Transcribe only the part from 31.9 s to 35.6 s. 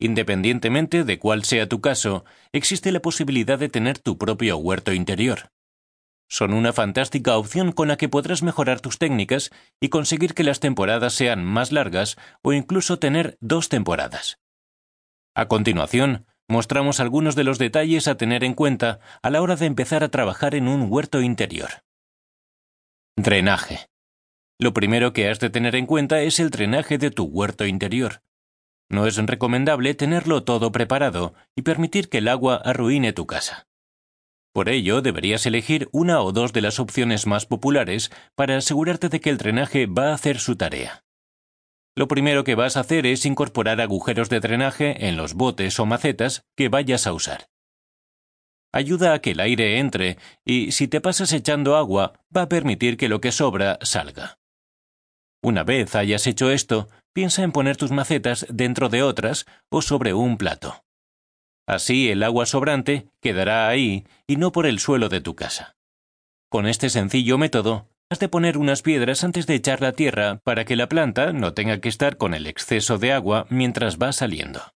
que el agua arruine tu casa. Por ello, deberías